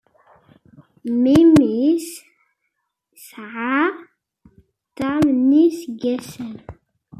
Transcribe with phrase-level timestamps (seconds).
[1.21, 3.81] Memmi-s yesɛa
[4.97, 6.55] tam n yiseggasen.